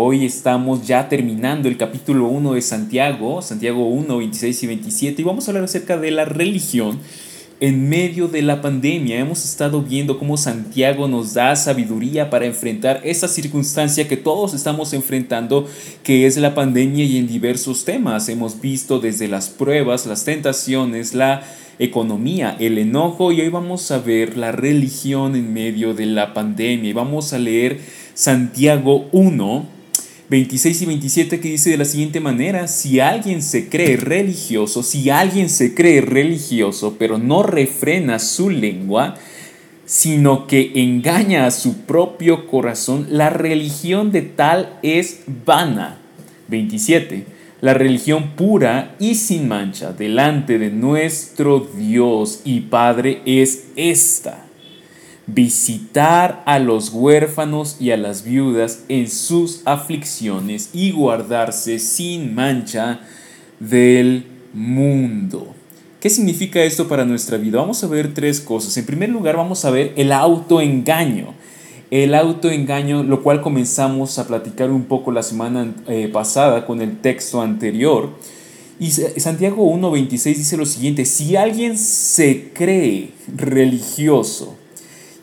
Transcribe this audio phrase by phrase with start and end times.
[0.00, 5.24] Hoy estamos ya terminando el capítulo 1 de Santiago, Santiago 1, 26 y 27, y
[5.24, 7.00] vamos a hablar acerca de la religión
[7.58, 9.18] en medio de la pandemia.
[9.18, 14.92] Hemos estado viendo cómo Santiago nos da sabiduría para enfrentar esa circunstancia que todos estamos
[14.92, 15.66] enfrentando,
[16.04, 18.28] que es la pandemia y en diversos temas.
[18.28, 21.42] Hemos visto desde las pruebas, las tentaciones, la
[21.80, 26.90] economía, el enojo, y hoy vamos a ver la religión en medio de la pandemia.
[26.90, 27.80] Y vamos a leer
[28.14, 29.77] Santiago 1
[30.30, 35.08] 26 y 27 que dice de la siguiente manera, si alguien se cree religioso, si
[35.08, 39.16] alguien se cree religioso, pero no refrena su lengua,
[39.86, 45.98] sino que engaña a su propio corazón, la religión de tal es vana.
[46.48, 47.24] 27.
[47.62, 54.47] La religión pura y sin mancha delante de nuestro Dios y Padre es esta
[55.28, 63.00] visitar a los huérfanos y a las viudas en sus aflicciones y guardarse sin mancha
[63.60, 65.54] del mundo.
[66.00, 67.58] ¿Qué significa esto para nuestra vida?
[67.58, 68.76] Vamos a ver tres cosas.
[68.76, 71.34] En primer lugar, vamos a ver el autoengaño.
[71.90, 76.98] El autoengaño, lo cual comenzamos a platicar un poco la semana eh, pasada con el
[76.98, 78.10] texto anterior.
[78.80, 84.57] Y Santiago 1.26 dice lo siguiente, si alguien se cree religioso,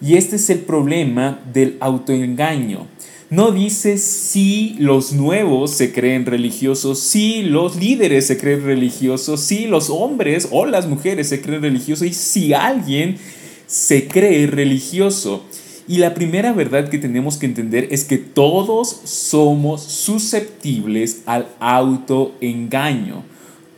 [0.02, 2.88] y este es el problema del autoengaño.
[3.30, 9.66] No dice si los nuevos se creen religiosos, si los líderes se creen religiosos, si
[9.66, 13.18] los hombres o las mujeres se creen religiosos y si alguien
[13.66, 15.44] se cree religioso.
[15.88, 23.24] Y la primera verdad que tenemos que entender es que todos somos susceptibles al autoengaño.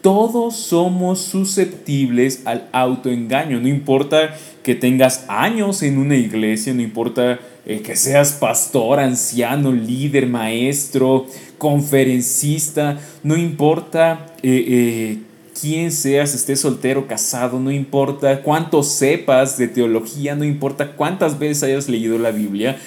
[0.07, 3.59] Todos somos susceptibles al autoengaño.
[3.59, 9.73] No importa que tengas años en una iglesia, no importa eh, que seas pastor, anciano,
[9.73, 11.25] líder, maestro,
[11.57, 15.17] conferencista, no importa eh, eh,
[15.59, 21.63] quién seas, estés soltero, casado, no importa cuánto sepas de teología, no importa cuántas veces
[21.63, 22.79] hayas leído la Biblia,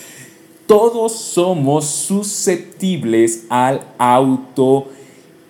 [0.67, 5.00] todos somos susceptibles al autoengaño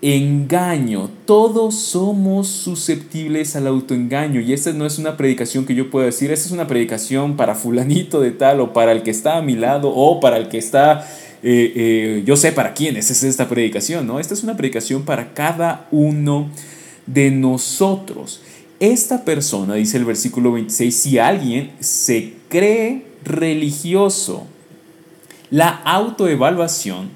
[0.03, 1.11] engaño.
[1.27, 4.41] Todos somos susceptibles al autoengaño.
[4.41, 7.55] Y esta no es una predicación que yo pueda decir, esta es una predicación para
[7.55, 10.59] fulanito de tal o para el que está a mi lado o para el que
[10.59, 11.07] está,
[11.43, 14.21] eh, eh, yo sé para quién es esta predicación, ¿no?
[14.21, 16.51] Esta es una predicación para cada uno
[17.07, 18.43] de nosotros.
[18.79, 24.47] Esta persona, dice el versículo 26, si alguien se cree religioso,
[25.51, 27.11] la autoevaluación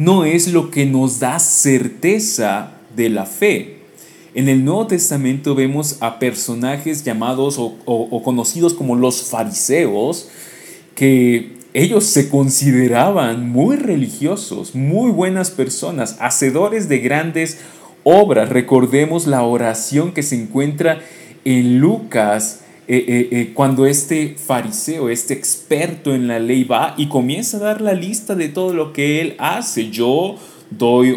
[0.00, 3.80] no es lo que nos da certeza de la fe.
[4.34, 10.30] En el Nuevo Testamento vemos a personajes llamados o, conocidos como los fariseos,
[10.94, 17.58] que ellos se consideraban muy religiosos, muy buenas personas, hacedores de grandes
[18.02, 18.48] obras.
[18.48, 21.02] Recordemos la oración que se encuentra
[21.44, 22.59] en Lucas
[22.92, 27.60] eh, eh, eh, cuando este fariseo, este experto en la ley va y comienza a
[27.60, 29.90] dar la lista de todo lo que él hace.
[29.90, 30.34] Yo
[30.70, 31.16] doy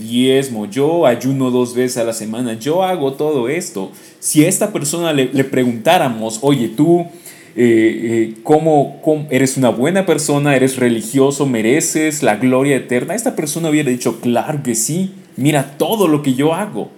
[0.00, 3.92] diezmo, yo ayuno dos veces a la semana, yo hago todo esto.
[4.18, 7.06] Si a esta persona le, preguntáramos, oye, tú...
[8.42, 13.14] ¿cómo, ¿cómo, eres una buena persona, eres religioso, mereces la gloria eterna.
[13.14, 16.88] Esta persona hubiera dicho, claro que sí, mira todo lo que yo hago.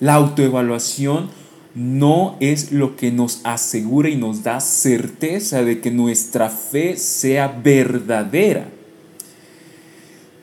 [0.00, 1.28] La autoevaluación
[1.74, 7.48] no es lo que nos asegura y nos da certeza de que nuestra fe sea
[7.48, 8.68] verdadera.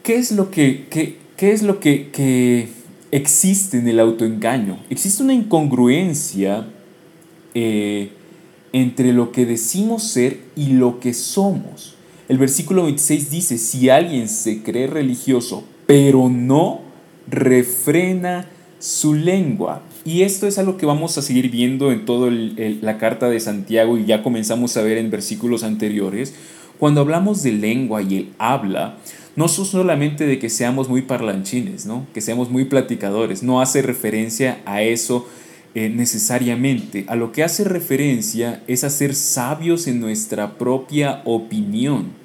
[0.03, 2.69] ¿Qué es lo que, qué, es lo que,
[3.11, 4.79] existe en el autoengaño?
[4.89, 6.67] Existe una incongruencia
[7.53, 8.09] eh,
[8.73, 11.95] entre lo que decimos ser y lo que somos.
[12.27, 16.81] El versículo 26 dice, si alguien se cree religioso, pero no
[17.27, 18.47] refrena
[18.79, 23.29] su lengua, y esto es algo que vamos a seguir viendo en toda la carta
[23.29, 26.33] de Santiago y ya comenzamos a ver en versículos anteriores.
[26.79, 28.97] Cuando hablamos de lengua y el habla,
[29.35, 32.07] no solamente de que seamos muy parlanchines, ¿no?
[32.13, 35.27] que seamos muy platicadores, no hace referencia a eso
[35.75, 37.05] eh, necesariamente.
[37.07, 42.18] A lo que hace referencia es a ser sabios en nuestra propia opinión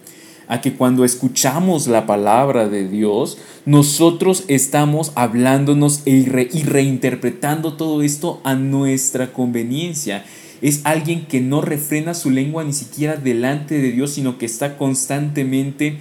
[0.48, 8.02] a que cuando escuchamos la palabra de Dios, nosotros estamos hablándonos e y reinterpretando todo
[8.02, 10.24] esto a nuestra conveniencia.
[10.60, 14.76] Es alguien que no refrena su lengua ni siquiera delante de Dios, sino que está
[14.76, 15.98] constantemente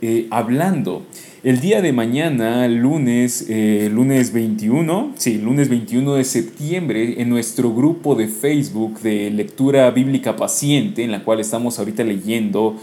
[0.00, 1.04] eh, hablando.
[1.44, 7.72] El día de mañana, lunes, eh, lunes 21, sí, lunes 21 de septiembre, en nuestro
[7.72, 12.76] grupo de Facebook de lectura bíblica paciente, en la cual estamos ahorita leyendo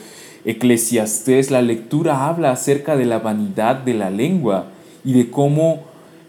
[0.46, 4.68] Eclesiastés, la lectura habla acerca de la vanidad de la lengua
[5.04, 5.84] y de cómo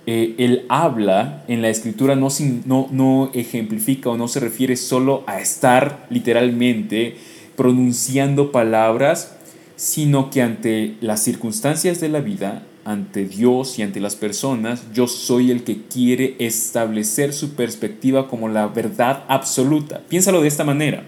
[0.07, 2.29] eh, el habla en la escritura no,
[2.65, 7.17] no, no ejemplifica o no se refiere solo a estar literalmente
[7.57, 9.37] pronunciando palabras,
[9.75, 15.09] sino que ante las circunstancias de la vida, ante Dios y ante las personas, yo
[15.09, 20.03] soy el que quiere establecer su perspectiva como la verdad absoluta.
[20.09, 21.03] Piénsalo de esta manera.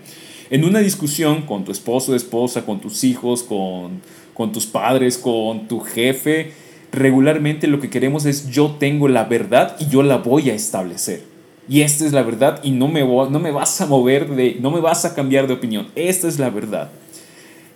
[0.51, 4.01] En una discusión con tu esposo, esposa, con tus hijos, con,
[4.33, 6.53] con tus padres, con tu jefe,
[6.91, 11.23] regularmente lo que queremos es yo tengo la verdad y yo la voy a establecer.
[11.69, 14.71] Y esta es la verdad y no me, no me vas a mover de, no
[14.71, 15.89] me vas a cambiar de opinión.
[15.95, 16.91] Esta es la verdad.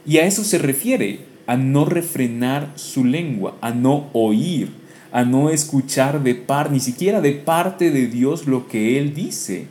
[0.07, 4.71] Y a eso se refiere, a no refrenar su lengua, a no oír,
[5.13, 9.67] a no escuchar de par, ni siquiera de parte de Dios lo que Él dice.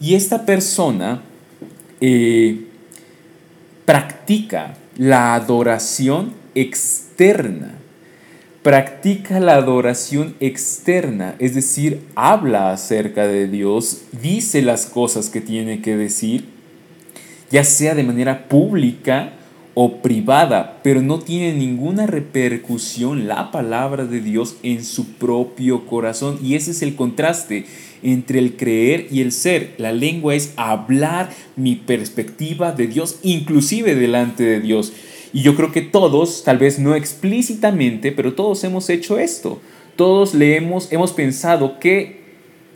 [0.00, 1.22] Y esta persona
[3.84, 7.74] practica la adoración externa
[8.64, 15.82] practica la adoración externa, es decir, habla acerca de Dios, dice las cosas que tiene
[15.82, 16.46] que decir,
[17.50, 19.34] ya sea de manera pública
[19.74, 26.38] o privada, pero no tiene ninguna repercusión la palabra de Dios en su propio corazón.
[26.42, 27.66] Y ese es el contraste
[28.04, 29.74] entre el creer y el ser.
[29.78, 34.92] La lengua es hablar mi perspectiva de Dios, inclusive delante de Dios.
[35.32, 39.60] Y yo creo que todos, tal vez no explícitamente, pero todos hemos hecho esto.
[39.96, 42.20] Todos le hemos, hemos pensado que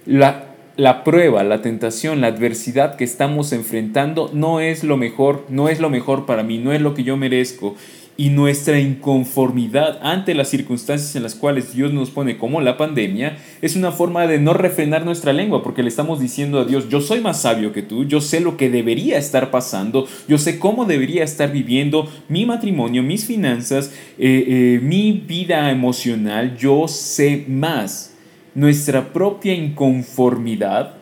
[0.07, 5.69] la, la prueba, la tentación, la adversidad que estamos enfrentando no es lo mejor, no
[5.69, 7.77] es lo mejor para mí, no es lo que yo merezco
[8.21, 13.39] y nuestra inconformidad ante las circunstancias en las cuales Dios nos pone como la pandemia
[13.63, 17.01] es una forma de no refrenar nuestra lengua porque le estamos diciendo a Dios, yo
[17.01, 20.85] soy más sabio que tú, yo sé lo que debería estar pasando, yo sé cómo
[20.85, 28.17] debería estar viviendo mi matrimonio, mis finanzas, eh, eh, mi vida emocional, yo sé más.
[28.57, 30.97] Nuestra propia inconformidad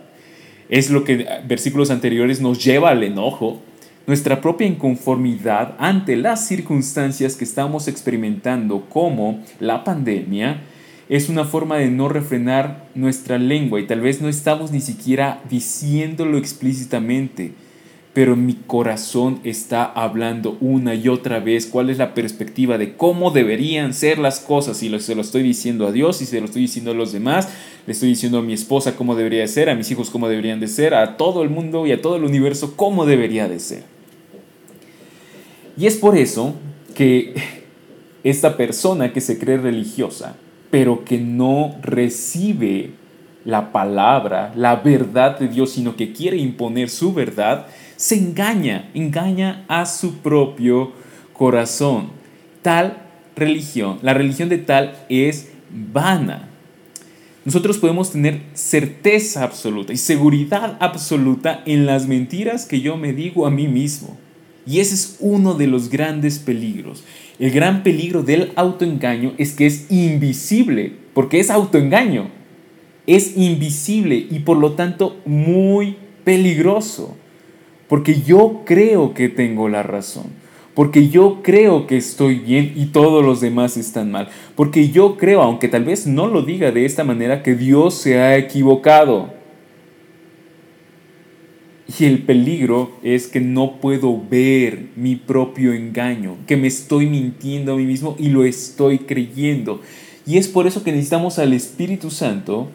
[0.69, 3.62] es lo que versículos anteriores nos lleva al enojo,
[4.06, 10.62] nuestra propia inconformidad ante las circunstancias que estamos experimentando como la pandemia
[11.08, 15.41] es una forma de no refrenar nuestra lengua y tal vez no estamos ni siquiera
[15.49, 17.53] diciéndolo explícitamente,
[18.12, 23.31] pero mi corazón está hablando una y otra vez cuál es la perspectiva de cómo
[23.31, 26.62] deberían ser las cosas y se lo estoy diciendo a Dios y se lo estoy
[26.62, 27.49] diciendo a los demás,
[27.87, 30.69] le estoy diciendo a mi esposa cómo debería ser, a mis hijos cómo deberían de
[30.69, 33.96] ser, a todo el mundo y a todo el universo cómo debería de ser.
[35.76, 36.55] Y es por eso
[36.94, 37.34] que
[38.25, 40.37] esta persona que se cree religiosa,
[40.70, 42.90] pero que no recibe
[43.44, 49.64] la palabra, la verdad de Dios, sino que quiere imponer su verdad, se engaña, engaña
[49.69, 50.93] a su propio
[51.32, 52.08] corazón.
[52.62, 52.96] Tal
[53.37, 56.49] religión, la religión de tal es vana.
[57.44, 63.46] Nosotros podemos tener certeza absoluta y seguridad absoluta en las mentiras que yo me digo
[63.46, 64.19] a mí mismo.
[64.67, 67.05] Y ese es uno de los grandes peligros.
[67.39, 72.29] El gran peligro del autoengaño es que es invisible, porque es autoengaño.
[73.07, 77.17] Es invisible y por lo tanto muy peligroso.
[77.89, 80.25] Porque yo creo que tengo la razón.
[80.75, 84.29] Porque yo creo que estoy bien y todos los demás están mal.
[84.57, 88.19] Porque yo creo, aunque tal vez no lo diga de esta manera, que Dios se
[88.19, 89.36] ha equivocado.
[91.99, 97.75] Y el peligro es que no puedo ver mi propio engaño, que me estoy mintiendo
[97.75, 99.81] a mí mismo y lo estoy creyendo.
[100.26, 102.69] Y es por eso que necesitamos al Espíritu Santo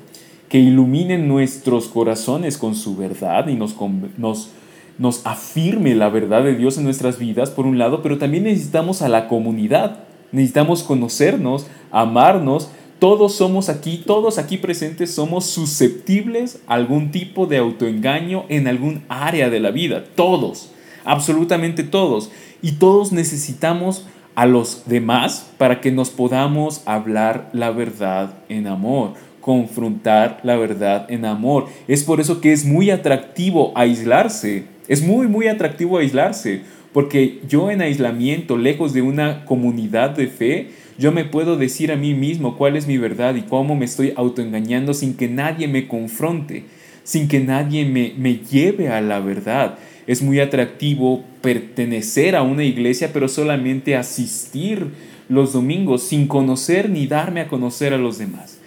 [0.48, 3.75] que ilumine nuestros corazones con su verdad y nos,
[4.18, 4.51] nos,
[4.98, 9.01] nos afirme la verdad de Dios en nuestras vidas, por un lado, pero también necesitamos
[9.01, 10.03] a la comunidad.
[10.32, 12.70] Necesitamos conocernos, amarnos
[13.01, 19.01] todos somos aquí, todos aquí presentes somos susceptibles a algún tipo de autoengaño en algún
[19.10, 20.03] área de la vida.
[20.13, 20.72] Todos,
[21.03, 22.29] absolutamente todos.
[22.62, 24.05] Y todos necesitamos
[24.36, 31.08] a los demás para que nos podamos hablar la verdad en amor, confrontar la verdad
[31.10, 31.70] en amor.
[31.88, 34.65] Es por eso que es muy atractivo aislarse.
[34.88, 36.62] Es muy, muy atractivo aislarse.
[36.93, 41.95] Porque yo en aislamiento, lejos de una comunidad de fe, yo me puedo decir a
[41.95, 45.88] mí mismo cuál es mi verdad y cómo me estoy autoengañando sin que nadie me
[45.88, 46.65] confronte,
[47.03, 49.77] sin que nadie me, me lleve a la verdad.
[50.07, 54.88] Es muy atractivo pertenecer a una iglesia, pero solamente asistir
[55.29, 58.60] los domingos sin conocer ni darme a conocer a los demás.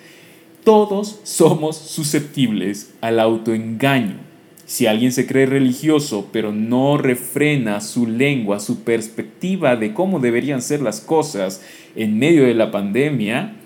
[0.65, 4.34] Todos somos susceptibles al autoengaño.
[4.67, 10.63] Si alguien se cree religioso pero no refrena su lengua, su perspectiva de cómo deberían
[10.63, 11.63] ser las cosas
[11.95, 13.57] en medio de la pandemia,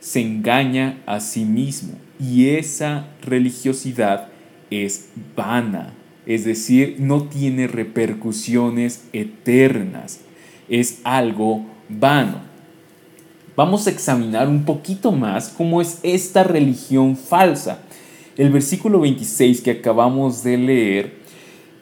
[0.00, 1.94] se engaña a sí mismo.
[2.20, 4.28] Y esa religiosidad
[4.70, 5.94] es vana,
[6.26, 10.20] es decir, no tiene repercusiones eternas,
[10.68, 12.40] es algo vano.
[13.56, 17.83] Vamos a examinar un poquito más cómo es esta religión falsa.
[18.36, 21.12] El versículo 26 que acabamos de leer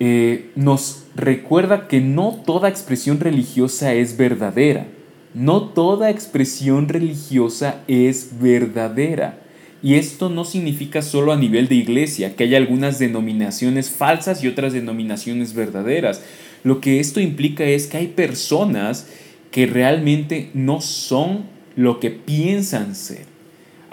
[0.00, 4.86] eh, nos recuerda que no toda expresión religiosa es verdadera.
[5.32, 9.38] No toda expresión religiosa es verdadera.
[9.82, 14.48] Y esto no significa solo a nivel de iglesia, que hay algunas denominaciones falsas y
[14.48, 16.22] otras denominaciones verdaderas.
[16.64, 19.08] Lo que esto implica es que hay personas
[19.50, 21.44] que realmente no son
[21.76, 23.31] lo que piensan ser.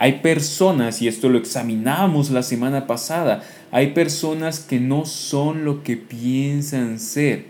[0.02, 5.84] Hay personas, y esto lo examinamos la semana pasada, hay personas que no son lo
[5.84, 7.44] que piensan ser,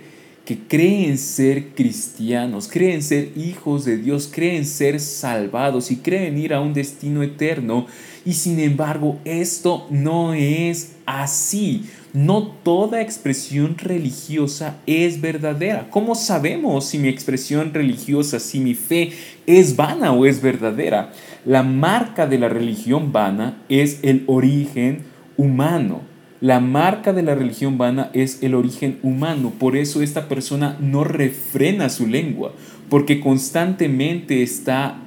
[0.45, 6.55] que creen ser cristianos, creen ser hijos de Dios, creen ser salvados y creen ir
[6.55, 7.85] a un destino eterno.
[8.25, 11.83] Y sin embargo, esto no es así.
[12.13, 15.89] No toda expresión religiosa es verdadera.
[15.91, 19.11] ¿Cómo sabemos si mi expresión religiosa, si mi fe
[19.45, 21.11] es vana o es verdadera?
[21.45, 25.03] La marca de la religión vana es el origen
[25.37, 26.01] humano.
[26.41, 29.53] La marca de la religión vana es el origen humano.
[29.59, 32.53] Por eso esta persona no refrena su lengua,
[32.89, 34.97] porque constantemente está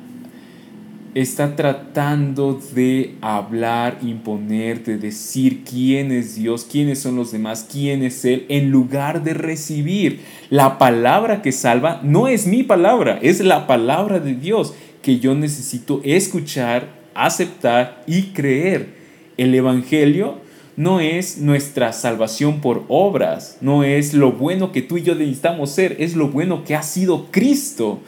[1.15, 8.03] está tratando de hablar, imponer, de decir quién es Dios, quiénes son los demás, quién
[8.03, 12.01] es Él, en lugar de recibir la palabra que salva.
[12.03, 18.33] No es mi palabra, es la palabra de Dios que yo necesito escuchar, aceptar y
[18.33, 18.95] creer.
[19.37, 20.39] El Evangelio
[20.77, 25.71] no es nuestra salvación por obras, no es lo bueno que tú y yo necesitamos
[25.71, 28.01] ser, es lo bueno que ha sido Cristo.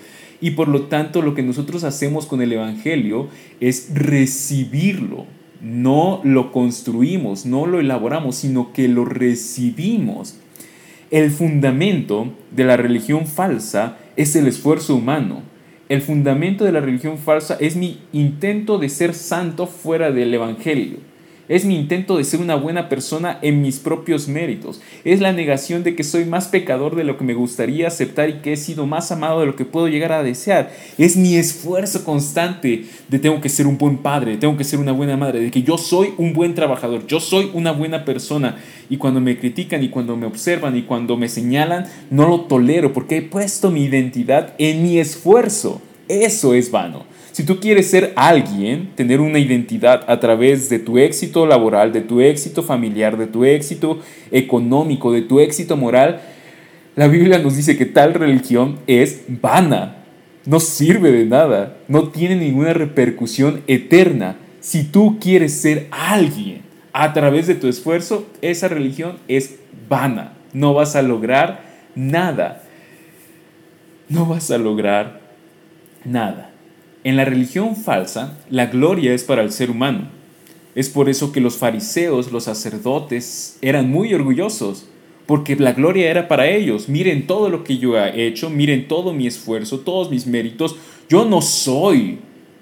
[0.44, 3.28] Y por lo tanto lo que nosotros hacemos con el Evangelio
[3.60, 5.24] es recibirlo.
[5.62, 10.36] No lo construimos, no lo elaboramos, sino que lo recibimos.
[11.10, 15.54] El fundamento de la religión falsa es el esfuerzo humano
[15.88, 20.96] el fundamento de la religión falsa es mi intento de ser santo fuera del Evangelio.
[21.46, 24.80] Es mi intento de ser una buena persona en mis propios méritos.
[25.04, 28.40] Es la negación de que soy más pecador de lo que me gustaría aceptar y
[28.40, 30.72] que he sido más amado de lo que puedo llegar a desear.
[30.96, 34.92] Es mi esfuerzo constante de tengo que ser un buen padre, tengo que ser una
[34.92, 38.56] buena madre, de que yo soy un buen trabajador, yo soy una buena persona.
[38.88, 42.94] Y cuando me critican y cuando me observan y cuando me señalan, no lo tolero
[42.94, 45.82] porque he puesto mi identidad en mi esfuerzo.
[46.08, 47.04] Eso es vano.
[47.34, 52.00] Si tú quieres ser alguien, tener una identidad a través de tu éxito laboral, de
[52.00, 53.98] tu éxito familiar, de tu éxito
[54.30, 56.20] económico, de tu éxito moral,
[56.94, 59.96] la Biblia nos dice que tal religión es vana,
[60.46, 64.36] no sirve de nada, no tiene ninguna repercusión eterna.
[64.60, 66.60] Si tú quieres ser alguien
[66.92, 69.56] a través de tu esfuerzo, esa religión es
[69.88, 70.34] vana.
[70.52, 71.64] No vas a lograr
[71.96, 72.62] nada.
[74.08, 75.20] No vas a lograr
[76.04, 76.53] nada.
[77.04, 80.08] En la religión falsa, la gloria es para el ser humano.
[80.75, 84.87] Es por eso que los fariseos, los sacerdotes, eran muy orgullosos,
[85.26, 86.88] porque la gloria era para ellos.
[86.88, 90.76] Miren todo lo que yo he hecho, miren todo mi esfuerzo, todos mis méritos.
[91.11, 92.20] Yo no soy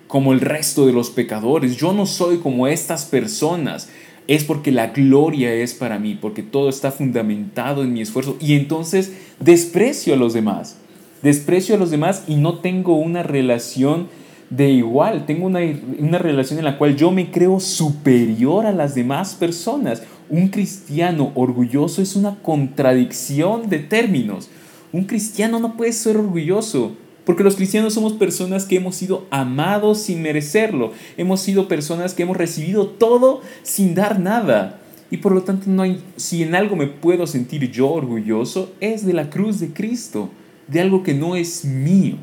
[0.08, 3.90] como el resto de los pecadores, yo no soy como estas personas.
[4.26, 8.36] Es porque la gloria es para mí, porque todo está fundamentado en mi esfuerzo.
[8.40, 10.78] Y entonces desprecio a los demás.
[11.22, 14.08] Desprecio a los demás y no tengo una relación
[14.56, 15.60] de igual, tengo una,
[15.98, 20.02] una, relación en la cual yo me creo superior a las demás personas.
[20.28, 24.50] Un cristiano orgulloso es una contradicción de términos.
[24.92, 26.92] Un cristiano no puede ser orgulloso,
[27.24, 30.92] porque los cristianos somos personas que hemos sido amados sin merecerlo.
[31.16, 34.80] Hemos sido personas que hemos recibido todo sin dar nada.
[35.10, 39.06] Y por lo tanto, no hay, si en algo me puedo sentir yo orgulloso, es
[39.06, 40.28] de la cruz de Cristo,
[40.68, 42.16] de algo que no es mío.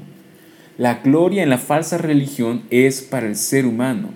[0.80, 4.12] La gloria en la falsa religión es para el ser humano.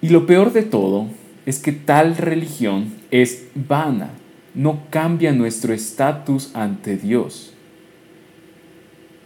[0.00, 1.08] Y lo peor de todo
[1.44, 4.10] es que tal religión es vana,
[4.54, 7.52] no cambia nuestro estatus ante Dios.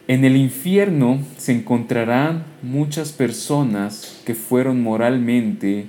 [0.08, 5.88] En el infierno se encontrarán muchas personas que fueron moralmente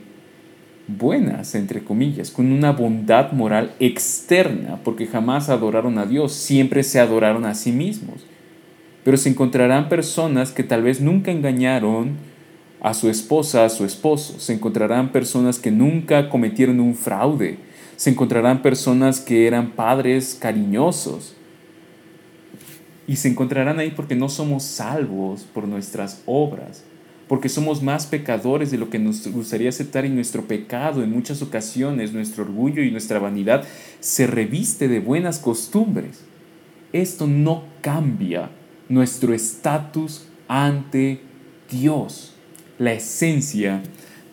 [0.90, 7.00] buenas, entre comillas, con una bondad moral externa, porque jamás adoraron a Dios, siempre se
[7.00, 8.26] adoraron a sí mismos
[9.08, 12.18] pero se encontrarán personas que tal vez nunca engañaron
[12.82, 14.38] a su esposa, a su esposo.
[14.38, 17.58] Se encontrarán personas que nunca cometieron un fraude.
[17.96, 21.38] Se encontrarán personas que eran padres cariñosos.
[23.08, 26.84] Y se encontrarán ahí porque no somos salvos por nuestras obras,
[27.30, 31.42] porque somos más pecadores de lo que nos gustaría aceptar y nuestro pecado en muchas
[31.42, 33.64] ocasiones, nuestro orgullo y nuestra vanidad
[34.02, 36.26] se reviste de buenas costumbres.
[36.92, 38.50] Esto no cambia
[38.90, 41.22] nuestro estatus ante
[41.70, 42.34] Dios.
[42.80, 43.84] La esencia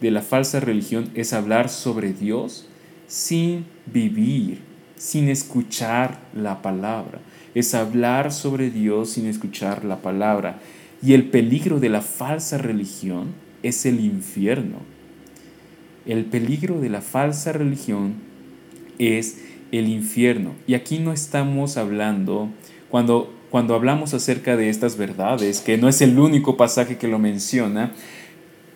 [0.01, 2.69] de la falsa religión es hablar sobre Dios
[3.07, 4.61] sin vivir,
[4.97, 7.21] sin escuchar la palabra.
[7.55, 10.61] Es hablar sobre Dios sin escuchar la palabra.
[11.03, 13.29] Y el peligro de la falsa religión
[13.63, 14.79] es el infierno.
[16.07, 18.15] El peligro de la falsa religión
[18.99, 19.39] es
[19.73, 20.55] el infierno.
[20.67, 22.49] Y aquí no estamos hablando,
[22.91, 27.21] cuando, cuando hablamos acerca de estas verdades, que no es el único pasaje que lo
[27.21, 27.93] menciona,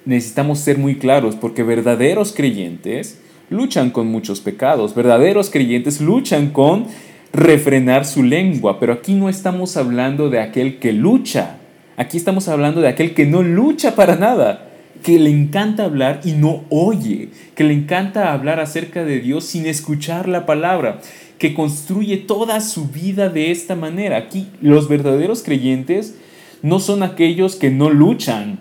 [0.05, 3.19] necesitamos ser muy claros porque verdaderos creyentes
[3.51, 6.87] luchan con muchos pecados, verdaderos creyentes luchan con
[7.33, 11.57] refrenar su lengua, pero aquí no estamos hablando de aquel que lucha,
[11.97, 14.69] aquí estamos hablando de aquel que no lucha para nada,
[15.03, 19.67] que le encanta hablar y no oye, que le encanta hablar acerca de Dios sin
[19.67, 21.01] escuchar la palabra,
[21.38, 24.16] que construye toda su vida de esta manera.
[24.16, 26.16] Aquí los verdaderos creyentes
[26.62, 28.59] no son aquellos que no luchan,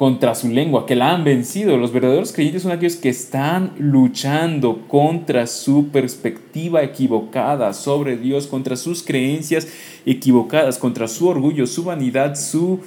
[0.00, 1.76] contra su lengua, que la han vencido.
[1.76, 8.76] Los verdaderos creyentes son aquellos que están luchando contra su perspectiva equivocada sobre Dios, contra
[8.76, 9.68] sus creencias
[10.06, 12.80] equivocadas, contra su orgullo, su vanidad, su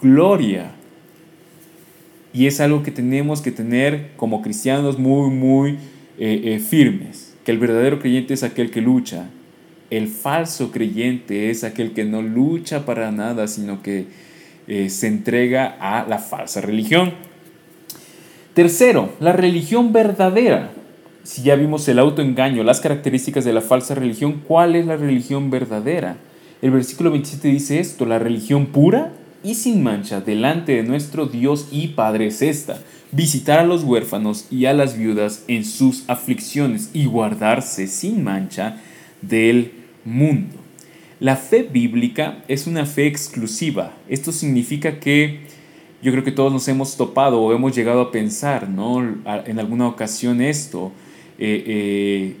[0.00, 0.70] gloria.
[2.32, 5.72] Y es algo que tenemos que tener como cristianos muy, muy
[6.18, 9.30] eh, eh, firmes, que el verdadero creyente es aquel que lucha.
[9.88, 14.06] El falso creyente es aquel que no lucha para nada, sino que
[14.66, 17.12] eh, se entrega a la falsa religión.
[18.52, 20.72] Tercero, la religión verdadera.
[21.22, 25.48] Si ya vimos el autoengaño, las características de la falsa religión, ¿cuál es la religión
[25.48, 26.16] verdadera?
[26.62, 29.12] El versículo 27 dice esto, la religión pura
[29.44, 32.80] y sin mancha delante de nuestro Dios y Padre es esta,
[33.12, 38.80] visitar a los huérfanos y a las viudas en sus aflicciones y guardarse sin mancha
[39.22, 39.72] del
[40.04, 40.56] mundo.
[41.18, 43.94] La fe bíblica es una fe exclusiva.
[44.08, 45.40] Esto significa que
[46.02, 49.00] yo creo que todos nos hemos topado o hemos llegado a pensar ¿no?
[49.00, 50.92] en alguna ocasión esto.
[51.38, 52.36] Eh, eh,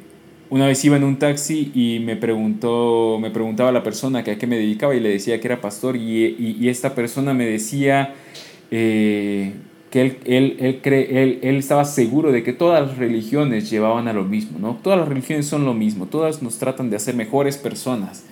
[0.50, 4.38] una vez iba en un taxi y me preguntó, me preguntaba la persona que a
[4.38, 8.14] qué me dedicaba y le decía que era pastor y, esta persona me decía
[8.70, 9.52] eh,
[9.96, 14.12] que él, él, él, él, él, estaba seguro de que todas las religiones llevaban a
[14.12, 14.78] lo mismo, ¿no?
[14.82, 18.22] Todas las religiones son lo mismo, todas nos tratan de hacer mejores personas.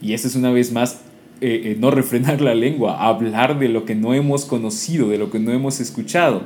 [0.00, 1.02] Y eso es una vez más
[1.40, 5.30] eh, eh, no refrenar la lengua, hablar de lo que no hemos conocido, de lo
[5.30, 6.42] que no hemos escuchado.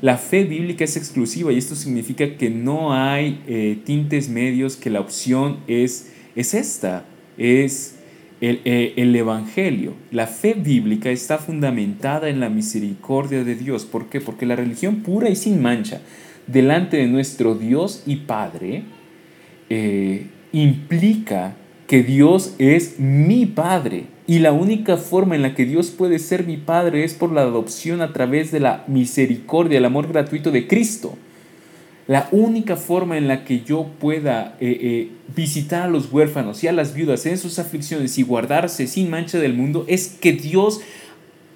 [0.00, 4.88] La fe bíblica es exclusiva y esto significa que no hay eh, tintes medios, que
[4.88, 7.04] la opción es, es esta,
[7.36, 7.97] es
[8.40, 9.94] el, el, Evangelio.
[10.10, 13.84] La fe bíblica está fundamentada en la misericordia de Dios.
[13.84, 14.20] ¿Por qué?
[14.20, 16.00] Porque la religión pura y sin mancha
[16.46, 18.84] delante de nuestro Dios y Padre
[20.52, 21.56] implica
[21.88, 24.04] que Dios es mi Padre.
[24.26, 27.40] Y la única forma en la que Dios puede ser mi Padre es por la
[27.40, 31.16] adopción a través de la misericordia, el amor gratuito de Cristo.
[32.08, 36.66] La única forma en la que yo pueda eh, eh, visitar a los huérfanos y
[36.66, 40.80] a las viudas en sus aflicciones y guardarse sin mancha del mundo es que Dios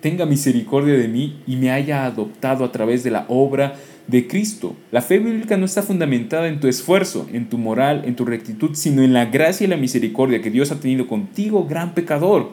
[0.03, 3.77] tenga misericordia de mí y me haya adoptado a través de la obra
[4.09, 4.77] de Cristo.
[4.91, 8.73] La fe bíblica no está fundamentada en tu esfuerzo, en tu moral, en tu rectitud,
[8.75, 12.51] sino en la gracia y la misericordia que Dios ha tenido contigo, gran pecador.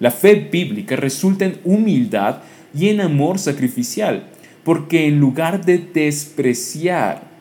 [0.00, 2.38] La fe bíblica resulta en humildad
[2.74, 4.28] y en amor sacrificial,
[4.64, 7.33] porque en lugar de despreciar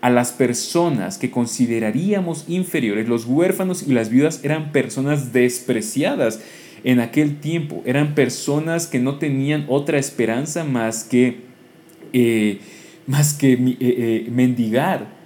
[0.00, 6.40] a las personas que consideraríamos inferiores, los huérfanos y las viudas eran personas despreciadas
[6.84, 11.38] en aquel tiempo, eran personas que no tenían otra esperanza más que
[12.12, 12.60] eh,
[13.06, 15.16] más que eh, eh, mendigar.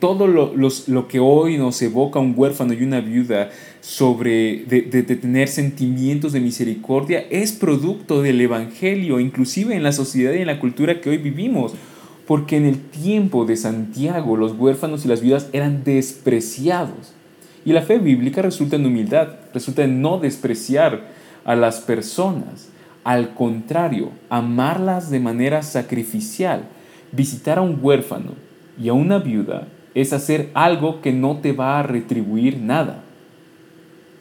[0.00, 3.50] Todo lo, lo, que hoy nos evoca un huérfano y una viuda
[3.82, 10.32] sobre de, de, tener sentimientos de misericordia es producto del Evangelio, inclusive en la sociedad
[10.32, 11.74] y en la cultura que hoy vivimos.
[12.26, 17.14] Porque en el tiempo de Santiago los huérfanos y las viudas eran despreciados.
[17.64, 21.08] Y la fe bíblica resulta en humildad, resulta en no despreciar
[21.44, 22.68] a las personas.
[23.04, 26.68] Al contrario, amarlas de manera sacrificial
[27.12, 28.32] Visitar a un huérfano
[28.80, 33.04] y a una viuda es hacer algo que no te va a retribuir nada.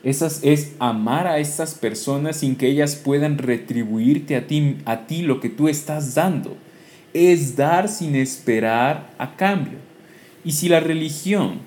[0.03, 5.21] Esas es amar a esas personas sin que ellas puedan retribuirte a ti, a ti
[5.21, 6.57] lo que tú estás dando.
[7.13, 9.79] Es dar sin esperar a cambio.
[10.43, 11.59] Y si la religión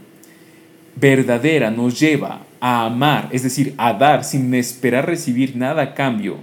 [0.97, 6.39] verdadera nos lleva a amar, es decir, a dar sin esperar recibir nada a cambio,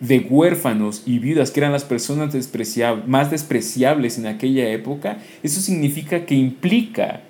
[0.00, 2.34] de huérfanos y viudas, que eran las personas
[3.06, 7.22] más despreciables en aquella época, eso significa que implica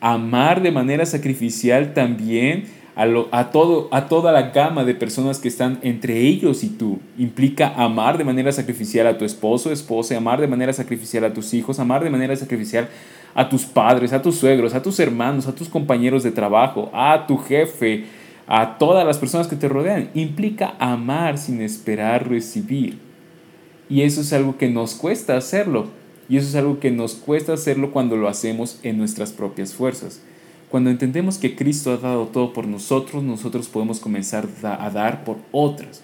[0.00, 2.64] amar de manera sacrificial también
[2.96, 7.00] a, todo, a toda la gama de personas que están entre ellos y tú.
[7.18, 11.54] Implica amar de manera sacrificial a tu esposo, esposa, amar de manera sacrificial a tus
[11.54, 12.88] hijos, amar de manera sacrificial
[13.34, 17.26] a tus padres, a tus suegros, a tus hermanos, a tus compañeros de trabajo, a
[17.26, 18.04] tu jefe,
[18.46, 20.10] a todas las personas que te rodean.
[20.14, 22.98] Implica amar sin esperar recibir.
[23.88, 25.88] Y eso es algo que nos cuesta hacerlo.
[26.28, 30.22] Y eso es algo que nos cuesta hacerlo cuando lo hacemos en nuestras propias fuerzas.
[30.70, 35.36] Cuando entendemos que Cristo ha dado todo por nosotros, nosotros podemos comenzar a dar por
[35.52, 36.02] otras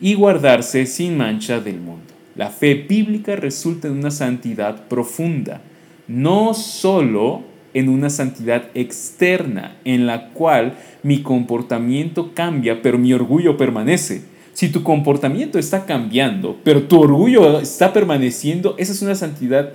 [0.00, 2.12] y guardarse sin mancha del mundo.
[2.34, 5.60] La fe bíblica resulta en una santidad profunda,
[6.08, 7.42] no solo
[7.74, 14.22] en una santidad externa en la cual mi comportamiento cambia, pero mi orgullo permanece.
[14.54, 19.72] Si tu comportamiento está cambiando, pero tu orgullo está permaneciendo, esa es una santidad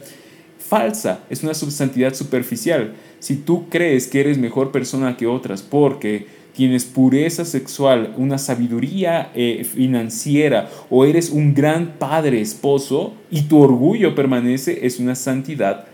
[0.68, 2.94] falsa, es una santidad superficial.
[3.20, 9.32] Si tú crees que eres mejor persona que otras porque tienes pureza sexual, una sabiduría
[9.36, 15.86] eh, financiera o eres un gran padre esposo y tu orgullo permanece, es una santidad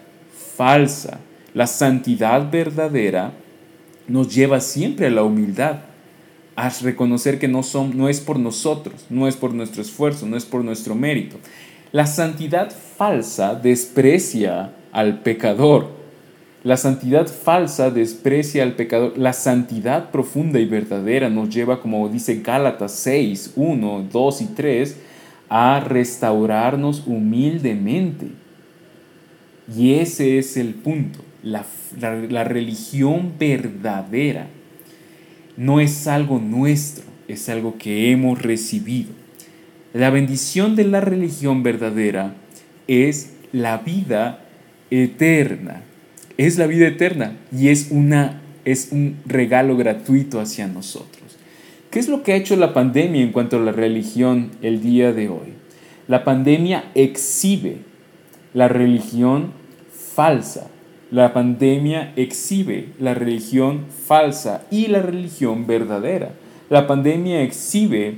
[0.56, 1.20] falsa.
[1.54, 3.34] La santidad verdadera
[4.08, 5.82] nos lleva siempre a la humildad,
[6.56, 10.38] a reconocer que no, son, no es por nosotros, no es por nuestro esfuerzo, no
[10.38, 11.38] es por nuestro mérito.
[11.93, 16.03] La santidad falsa desprecia al pecador
[16.63, 19.17] la santidad falsa desprecia al pecador.
[19.17, 24.97] La santidad profunda y verdadera nos lleva, como dice Gálatas 6, 1, 2 y 3,
[25.49, 28.27] a restaurarnos humildemente.
[29.75, 31.19] Y ese es el punto.
[31.43, 31.65] La,
[31.99, 34.47] la religión verdadera
[35.58, 39.23] no es algo nuestro, es algo que hemos recibido.
[39.93, 42.34] La bendición de la religión verdadera
[42.88, 44.45] es la vida
[44.89, 45.84] eterna
[46.38, 51.38] es la vida eterna y es, una, es un regalo gratuito hacia nosotros.
[51.91, 55.13] ¿Qué es lo que ha hecho la pandemia en cuanto a la religión el día
[55.13, 55.53] de hoy?
[56.08, 57.77] La pandemia exhibe
[58.53, 59.51] la religión
[60.15, 60.69] falsa.
[61.12, 66.32] La pandemia exhibe la religión falsa y la religión verdadera.
[66.71, 68.17] La pandemia exhibe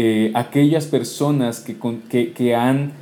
[0.00, 1.76] eh, aquellas personas que,
[2.08, 2.92] que, que han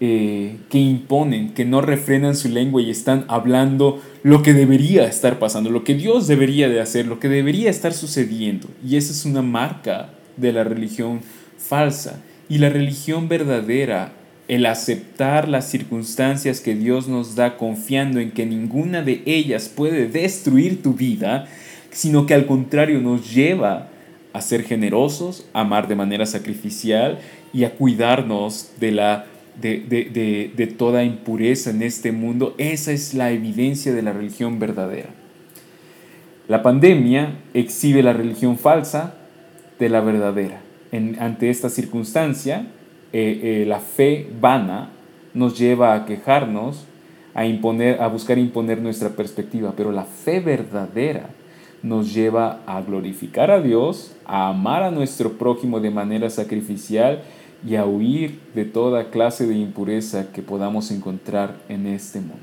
[0.00, 5.40] eh, que imponen, que no refrenan su lengua y están hablando lo que debería estar
[5.40, 8.68] pasando, lo que Dios debería de hacer, lo que debería estar sucediendo.
[8.86, 11.22] Y esa es una marca de la religión
[11.58, 12.20] falsa.
[12.48, 14.12] Y la religión verdadera,
[14.46, 20.06] el aceptar las circunstancias que Dios nos da confiando en que ninguna de ellas puede
[20.06, 21.46] destruir tu vida,
[21.90, 23.90] sino que al contrario nos lleva
[24.34, 27.20] a ser generosos, a amar de manera sacrificial
[27.52, 29.26] y a cuidarnos de la
[29.60, 35.10] de, toda impureza en este mundo, esa es la evidencia de la religión verdadera.
[36.48, 39.14] La pandemia exhibe la religión falsa
[39.78, 40.60] de la verdadera.
[40.92, 42.66] ante esta circunstancia,
[43.12, 44.90] eh, eh, la fe vana
[45.32, 46.86] nos lleva a quejarnos,
[47.34, 51.30] a, imponer, a buscar imponer nuestra perspectiva, pero la fe verdadera
[51.84, 57.22] nos lleva a glorificar a Dios, a amar a nuestro prójimo de manera sacrificial
[57.66, 62.38] y a huir de toda clase de impureza que podamos encontrar en este mundo.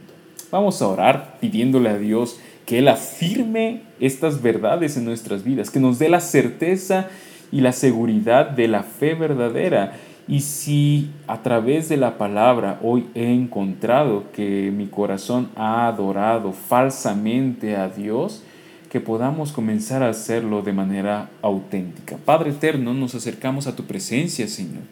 [0.52, 5.80] Vamos a orar pidiéndole a Dios que Él afirme estas verdades en nuestras vidas, que
[5.80, 7.08] nos dé la certeza
[7.52, 9.94] y la seguridad de la fe verdadera.
[10.28, 16.54] Y si a través de la palabra hoy he encontrado que mi corazón ha adorado
[16.54, 18.44] falsamente a Dios,
[18.92, 22.18] que podamos comenzar a hacerlo de manera auténtica.
[22.18, 24.84] Padre eterno, nos acercamos a tu presencia, Señor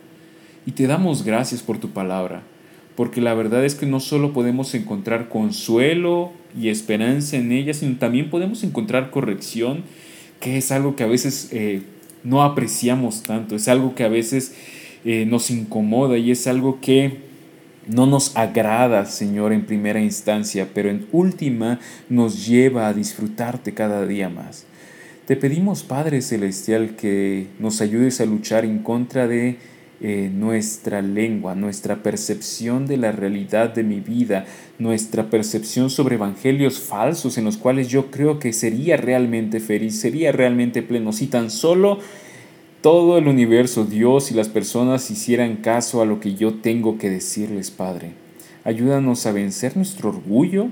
[0.69, 2.43] y te damos gracias por tu palabra,
[2.95, 7.97] porque la verdad es que no solo podemos encontrar consuelo y esperanza en ella, sino
[7.97, 9.83] también podemos encontrar corrección,
[10.39, 11.81] que es algo que a veces eh,
[12.23, 14.53] no apreciamos tanto, es algo que a veces
[15.05, 17.28] eh, nos incomoda y es algo que
[17.89, 24.05] no nos agrada, Señor, en primera instancia, pero en última nos lleva a disfrutarte cada
[24.05, 24.65] día más.
[25.25, 29.57] Te pedimos, Padre Celestial, que nos ayudes a luchar en contra de
[30.01, 34.45] eh, nuestra lengua, nuestra percepción de la realidad de mi vida,
[34.77, 40.31] nuestra percepción sobre evangelios falsos en los cuales yo creo que sería realmente feliz, sería
[40.31, 41.99] realmente pleno, si tan solo
[42.81, 47.09] todo el universo, Dios y las personas hicieran caso a lo que yo tengo que
[47.09, 48.13] decirles, Padre.
[48.63, 50.67] Ayúdanos a vencer nuestro orgullo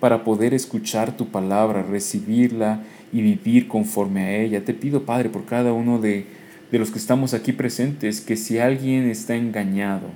[0.00, 2.82] para poder escuchar tu palabra, recibirla
[3.12, 4.64] y vivir conforme a ella.
[4.64, 6.26] Te pido, Padre, por cada uno de,
[6.72, 10.08] los que estamos aquí presentes, que si alguien está engañado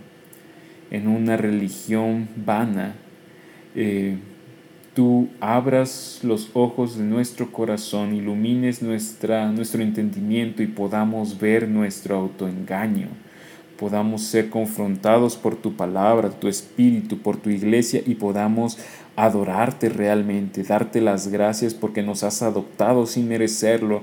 [0.90, 2.97] en una religión vana,
[3.77, 4.16] eh,
[4.94, 12.16] tú abras los ojos de nuestro corazón, ilumines nuestra, nuestro entendimiento y podamos ver nuestro
[12.16, 13.09] autoengaño,
[13.79, 18.79] podamos ser confrontados por tu palabra, tu espíritu, por tu iglesia y podamos
[19.16, 24.03] adorarte realmente, darte las gracias porque nos has adoptado sin merecerlo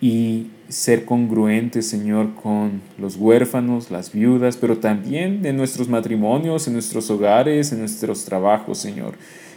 [0.00, 6.72] y ser congruentes, Señor, con los huérfanos, las viudas, pero también en nuestros matrimonios, en
[6.72, 9.14] nuestros hogares, en nuestros trabajos, Señor,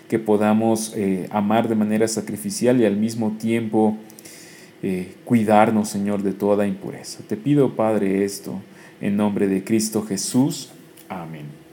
[0.08, 3.98] que podamos eh, amar de manera sacrificial y al mismo tiempo
[4.84, 7.24] eh, cuidarnos, Señor, de toda impureza.
[7.28, 8.62] Te pido, Padre, esto
[9.02, 10.70] en nombre de Cristo Jesús.
[11.10, 11.65] Amén.